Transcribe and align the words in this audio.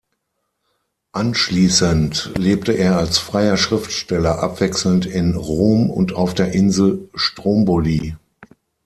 Anschließend 1.11 2.31
lebte 2.35 2.71
er 2.71 2.97
als 2.97 3.19
freier 3.19 3.55
Schriftsteller 3.55 4.39
abwechselnd 4.41 5.05
in 5.05 5.35
Rom 5.35 5.91
und 5.91 6.15
auf 6.15 6.33
der 6.33 6.53
Insel 6.53 7.07
Stromboli. 7.13 8.15